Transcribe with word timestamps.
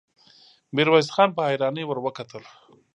ميرويس 0.75 1.07
خان 1.15 1.29
په 1.35 1.41
حيرانۍ 1.49 1.83
ور 1.85 1.97
وکتل. 2.05 2.43